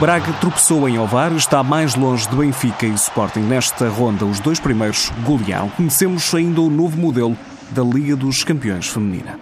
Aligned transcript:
Braga 0.00 0.32
tropeçou 0.40 0.88
em 0.88 0.98
Ovar 0.98 1.30
e 1.30 1.36
está 1.36 1.62
mais 1.62 1.94
longe 1.94 2.26
de 2.26 2.34
Benfica 2.34 2.86
e 2.86 2.94
Sporting. 2.94 3.40
Nesta 3.40 3.86
ronda, 3.86 4.24
os 4.24 4.40
dois 4.40 4.58
primeiros 4.58 5.12
golearam. 5.26 5.68
Conhecemos 5.68 6.34
ainda 6.34 6.62
o 6.62 6.70
novo 6.70 6.98
modelo 6.98 7.36
da 7.72 7.82
Liga 7.82 8.16
dos 8.16 8.42
Campeões 8.42 8.88
Feminina. 8.88 9.38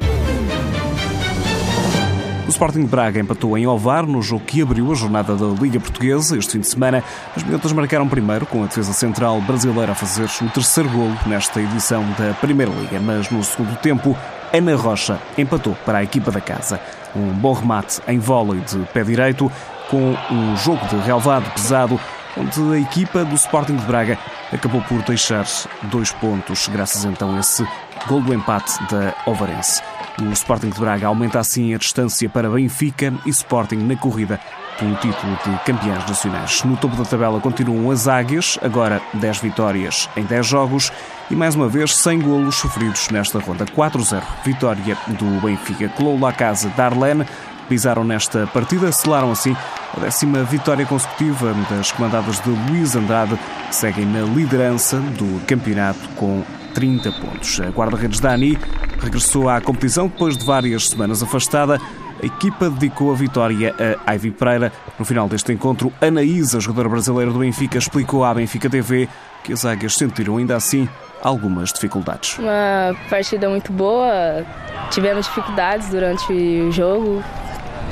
O 2.45 2.51
Sporting 2.51 2.81
de 2.81 2.89
Braga 2.89 3.21
empatou 3.21 3.57
em 3.57 3.69
Ovar 3.69 4.05
no 4.05 4.21
jogo 4.21 4.45
que 4.45 4.61
abriu 4.61 4.91
a 4.91 4.97
jornada 4.97 5.37
da 5.37 5.47
Liga 5.47 5.79
Portuguesa 5.79 6.37
este 6.37 6.55
fim 6.55 6.61
de 6.61 6.67
semana. 6.67 7.05
As 7.37 7.45
minutas 7.45 7.73
marcaram 7.73 8.09
primeiro, 8.09 8.45
com 8.45 8.65
a 8.65 8.67
defesa 8.67 8.93
central 8.93 9.41
brasileira 9.41 9.93
a 9.93 9.95
fazer 9.95 10.29
o 10.45 10.51
terceiro 10.51 10.91
golo 10.91 11.17
nesta 11.27 11.61
edição 11.61 12.05
da 12.19 12.35
Primeira 12.35 12.73
Liga. 12.73 12.99
Mas 12.99 13.31
no 13.31 13.45
segundo 13.45 13.77
tempo, 13.77 14.19
Ana 14.53 14.75
Rocha 14.75 15.21
empatou 15.37 15.77
para 15.87 15.99
a 15.99 16.03
equipa 16.03 16.33
da 16.33 16.41
casa. 16.41 16.81
Um 17.15 17.29
bom 17.29 17.53
remate 17.53 18.01
em 18.09 18.19
vôlei 18.19 18.61
de 18.61 18.79
pé 18.93 19.05
direito 19.05 19.53
com 19.89 20.15
um 20.31 20.57
jogo 20.57 20.87
de 20.89 20.97
relevado 20.97 21.51
pesado, 21.51 21.99
onde 22.37 22.75
a 22.75 22.79
equipa 22.79 23.25
do 23.25 23.35
Sporting 23.35 23.77
de 23.77 23.85
Braga 23.85 24.19
acabou 24.53 24.81
por 24.83 25.03
deixar 25.03 25.47
dois 25.85 26.13
pontos, 26.13 26.69
graças 26.69 27.05
então 27.05 27.35
a 27.35 27.41
esse 27.41 27.67
gol 28.07 28.21
do 28.21 28.33
empate 28.33 28.73
da 28.91 29.15
Ovarense. 29.27 29.83
O 30.21 30.33
Sporting 30.33 30.71
de 30.71 30.81
Braga 30.81 31.07
aumenta 31.07 31.39
assim 31.39 31.75
a 31.75 31.79
distância 31.79 32.29
para 32.29 32.51
Benfica 32.51 33.13
e 33.25 33.31
Sporting 33.31 33.77
na 33.77 33.97
corrida 33.97 34.41
pelo 34.79 34.95
título 34.97 35.39
de 35.45 35.59
campeões 35.65 36.07
nacionais. 36.07 36.63
No 36.65 36.77
topo 36.77 36.97
da 36.97 37.05
tabela 37.05 37.41
continuam 37.41 37.91
as 37.91 38.07
Águias, 38.07 38.59
agora 38.63 39.01
10 39.15 39.39
vitórias 39.39 40.09
em 40.17 40.25
10 40.25 40.47
jogos 40.47 40.93
e 41.31 41.35
mais 41.35 41.55
uma 41.55 41.69
vez 41.69 41.97
100 41.97 42.21
golos 42.21 42.57
sofridos 42.57 43.09
nesta 43.11 43.39
ronda. 43.39 43.65
4-0, 43.65 44.23
vitória 44.45 44.97
do 45.09 45.41
Benfica. 45.41 45.89
Colou 45.91 46.25
a 46.27 46.33
casa 46.33 46.69
Darlene, 46.77 47.27
pisaram 47.69 48.05
nesta 48.05 48.47
partida, 48.47 48.91
selaram 48.93 49.31
assim 49.31 49.57
a 49.97 50.01
décima 50.01 50.43
vitória 50.43 50.85
consecutiva 50.87 51.55
das 51.71 51.93
comandadas 51.93 52.41
de 52.41 52.51
Luís 52.51 52.95
Andrade, 52.95 53.39
seguem 53.71 54.07
na 54.07 54.21
liderança 54.21 54.99
do 54.99 55.45
campeonato 55.47 56.09
com 56.17 56.43
30 56.75 57.11
pontos. 57.13 57.61
A 57.61 57.69
guarda-redes 57.69 58.21
Dani 58.21 58.59
regressou 59.01 59.49
à 59.49 59.61
competição 59.61 60.09
depois 60.09 60.37
de 60.37 60.45
várias 60.45 60.89
semanas 60.89 61.23
afastada. 61.23 61.81
A 62.23 62.27
equipa 62.27 62.69
dedicou 62.69 63.13
a 63.13 63.15
vitória 63.15 63.75
a 64.07 64.15
Ivy 64.15 64.33
Pereira. 64.33 64.73
No 64.99 65.05
final 65.05 65.29
deste 65.29 65.53
encontro, 65.53 65.93
Anaísa, 66.01 66.61
jogadora 66.61 66.89
brasileira 66.89 67.31
do 67.31 67.39
Benfica, 67.39 67.79
explicou 67.79 68.25
à 68.25 68.35
Benfica 68.35 68.69
TV 68.69 69.09
que 69.45 69.53
as 69.53 69.65
águias 69.65 69.95
sentiram 69.95 70.37
ainda 70.37 70.57
assim 70.57 70.89
algumas 71.23 71.73
dificuldades. 71.73 72.39
Uma 72.39 72.95
partida 73.09 73.49
muito 73.49 73.73
boa, 73.73 74.45
tivemos 74.91 75.27
dificuldades 75.27 75.89
durante 75.89 76.33
o 76.33 76.71
jogo, 76.71 77.23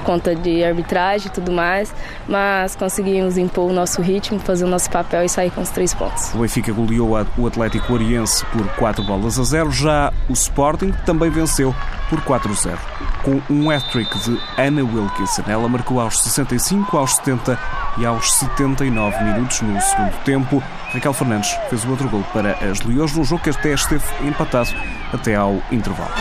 conta 0.04 0.34
de 0.34 0.64
arbitragem 0.64 1.28
e 1.28 1.30
tudo 1.30 1.52
mais, 1.52 1.94
mas 2.28 2.76
conseguimos 2.76 3.36
impor 3.38 3.70
o 3.70 3.72
nosso 3.72 4.00
ritmo, 4.02 4.38
fazer 4.38 4.64
o 4.64 4.68
nosso 4.68 4.90
papel 4.90 5.24
e 5.24 5.28
sair 5.28 5.50
com 5.50 5.60
os 5.60 5.70
três 5.70 5.94
pontos. 5.94 6.34
O 6.34 6.38
Benfica 6.38 6.72
goleou 6.72 7.16
o 7.36 7.46
Atlético 7.46 7.92
Oriense 7.92 8.44
por 8.46 8.66
4 8.76 9.02
bolas 9.04 9.38
a 9.38 9.44
0, 9.44 9.70
já 9.70 10.12
o 10.28 10.32
Sporting 10.32 10.92
também 11.04 11.30
venceu 11.30 11.74
por 12.08 12.20
4-0, 12.20 12.78
com 13.22 13.40
um 13.52 13.70
hat-trick 13.70 14.16
de 14.18 14.40
Anna 14.58 14.82
Wilkinson. 14.82 15.42
Ela 15.48 15.68
marcou 15.68 16.00
aos 16.00 16.20
65, 16.20 16.96
aos 16.96 17.16
70 17.16 17.58
e 17.98 18.06
aos 18.06 18.32
79 18.34 19.24
minutos 19.24 19.60
no 19.62 19.80
segundo 19.80 20.16
tempo. 20.24 20.62
Raquel 20.92 21.12
Fernandes 21.12 21.50
fez 21.68 21.84
o 21.84 21.90
outro 21.90 22.08
gol 22.08 22.24
para 22.32 22.52
as 22.64 22.80
Leões 22.82 23.14
num 23.14 23.24
jogo 23.24 23.42
que 23.42 23.50
até 23.50 23.72
esteve 23.72 24.04
empatado 24.24 24.70
até 25.12 25.34
ao 25.34 25.60
intervalo. 25.72 26.14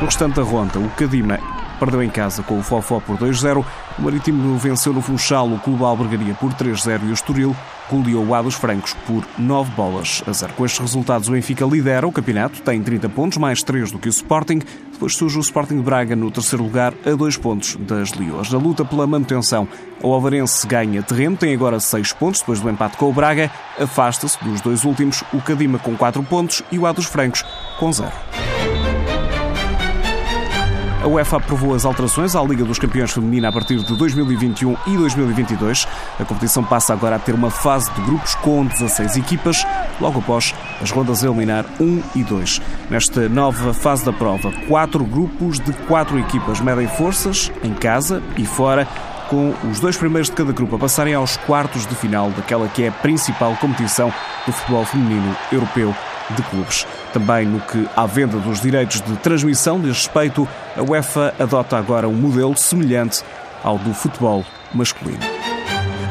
No 0.00 0.04
restante 0.04 0.36
da 0.36 0.42
ronda, 0.42 0.78
o 0.78 0.90
Cadima 0.90 1.38
perdeu 1.78 2.02
em 2.02 2.10
casa 2.10 2.42
com 2.42 2.58
o 2.58 2.62
Fofó 2.62 3.00
por 3.00 3.16
2-0. 3.16 3.64
O 3.98 4.02
Marítimo 4.02 4.56
venceu 4.58 4.92
no 4.92 5.00
Funchal 5.00 5.48
o 5.48 5.58
Clube 5.58 5.84
Albergaria 5.84 6.34
por 6.34 6.52
3-0 6.52 7.00
e 7.04 7.10
o 7.10 7.12
Estoril 7.12 7.56
goleou 7.90 8.24
o 8.26 8.34
A 8.34 8.42
dos 8.42 8.54
Francos 8.54 8.94
por 9.06 9.24
9 9.38 9.70
bolas 9.72 10.22
a 10.26 10.32
0. 10.32 10.52
Com 10.54 10.64
estes 10.64 10.80
resultados, 10.80 11.28
o 11.28 11.32
Benfica 11.32 11.64
lidera 11.64 12.06
o 12.06 12.12
campeonato, 12.12 12.60
tem 12.62 12.82
30 12.82 13.08
pontos, 13.08 13.38
mais 13.38 13.62
3 13.62 13.92
do 13.92 13.98
que 13.98 14.08
o 14.08 14.10
Sporting. 14.10 14.60
Depois 14.92 15.14
surge 15.14 15.38
o 15.38 15.40
Sporting 15.40 15.76
de 15.76 15.82
Braga 15.82 16.16
no 16.16 16.30
terceiro 16.30 16.64
lugar, 16.64 16.94
a 17.04 17.10
2 17.10 17.36
pontos 17.36 17.76
das 17.76 18.12
Leões. 18.12 18.50
Na 18.50 18.58
luta 18.58 18.84
pela 18.84 19.06
manutenção, 19.06 19.68
o 20.02 20.12
Alvarense 20.12 20.66
ganha 20.66 21.02
terreno, 21.02 21.36
tem 21.36 21.54
agora 21.54 21.78
6 21.78 22.12
pontos 22.14 22.40
depois 22.40 22.60
do 22.60 22.70
empate 22.70 22.96
com 22.96 23.08
o 23.08 23.12
Braga. 23.12 23.50
Afasta-se 23.78 24.42
dos 24.42 24.60
dois 24.60 24.84
últimos, 24.84 25.22
o 25.32 25.40
Cadima 25.40 25.78
com 25.78 25.96
4 25.96 26.22
pontos 26.24 26.62
e 26.72 26.78
o 26.78 26.86
A 26.86 26.92
dos 26.92 27.06
Francos 27.06 27.44
com 27.78 27.92
0. 27.92 28.12
A 31.06 31.08
UEFA 31.08 31.36
aprovou 31.36 31.72
as 31.72 31.84
alterações 31.84 32.34
à 32.34 32.42
Liga 32.42 32.64
dos 32.64 32.80
Campeões 32.80 33.12
Feminina 33.12 33.48
a 33.48 33.52
partir 33.52 33.78
de 33.78 33.96
2021 33.96 34.76
e 34.88 34.96
2022. 34.96 35.86
A 36.18 36.24
competição 36.24 36.64
passa 36.64 36.92
agora 36.92 37.14
a 37.14 37.18
ter 37.20 37.32
uma 37.32 37.48
fase 37.48 37.88
de 37.92 38.00
grupos 38.00 38.34
com 38.34 38.66
16 38.66 39.16
equipas, 39.16 39.64
logo 40.00 40.18
após 40.18 40.52
as 40.82 40.90
rondas 40.90 41.22
eliminar 41.22 41.64
1 41.78 42.02
e 42.16 42.24
2. 42.24 42.60
Nesta 42.90 43.28
nova 43.28 43.72
fase 43.72 44.04
da 44.04 44.12
prova, 44.12 44.50
quatro 44.66 45.04
grupos 45.04 45.60
de 45.60 45.72
quatro 45.86 46.18
equipas 46.18 46.58
medem 46.60 46.88
forças, 46.88 47.52
em 47.62 47.72
casa 47.72 48.20
e 48.36 48.44
fora, 48.44 48.88
com 49.30 49.54
os 49.70 49.78
dois 49.78 49.96
primeiros 49.96 50.28
de 50.28 50.34
cada 50.34 50.50
grupo 50.50 50.74
a 50.74 50.78
passarem 50.80 51.14
aos 51.14 51.36
quartos 51.36 51.86
de 51.86 51.94
final 51.94 52.30
daquela 52.32 52.66
que 52.66 52.82
é 52.82 52.88
a 52.88 52.92
principal 52.92 53.54
competição 53.60 54.12
do 54.44 54.52
futebol 54.52 54.84
feminino 54.84 55.36
europeu 55.52 55.94
de 56.30 56.42
clubes. 56.42 56.84
Também 57.16 57.46
no 57.46 57.60
que 57.60 57.88
à 57.96 58.04
venda 58.04 58.36
dos 58.36 58.60
direitos 58.60 59.00
de 59.00 59.16
transmissão 59.16 59.80
diz 59.80 59.96
respeito, 59.96 60.46
a 60.76 60.82
UEFA 60.82 61.32
adota 61.38 61.78
agora 61.78 62.06
um 62.06 62.12
modelo 62.12 62.54
semelhante 62.54 63.22
ao 63.64 63.78
do 63.78 63.94
futebol 63.94 64.44
masculino. 64.74 65.20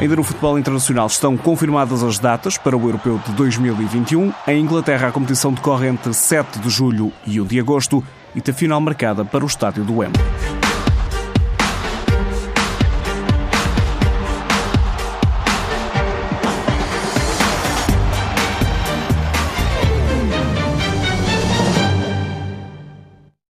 Ainda 0.02 0.16
no 0.16 0.24
futebol 0.24 0.58
internacional 0.58 1.06
estão 1.06 1.38
confirmadas 1.38 2.02
as 2.02 2.18
datas 2.18 2.58
para 2.58 2.76
o 2.76 2.82
Europeu 2.82 3.22
de 3.24 3.34
2021. 3.34 4.34
Em 4.48 4.60
Inglaterra, 4.60 5.10
a 5.10 5.12
competição 5.12 5.54
decorre 5.54 5.88
entre 5.88 6.12
7 6.12 6.58
de 6.58 6.72
julho 6.72 7.14
e 7.24 7.40
1 7.40 7.46
de 7.46 7.60
agosto 7.60 8.04
e 8.34 8.42
tem 8.42 8.52
final 8.52 8.82
marcada 8.82 9.24
para 9.24 9.44
o 9.44 9.48
estádio 9.48 9.84
do 9.84 9.98
Wembley. 9.98 10.55